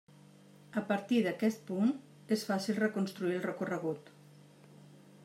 [0.79, 1.93] A partir d'aquest punt
[2.37, 4.11] és fàcil reconstruir el recorregut.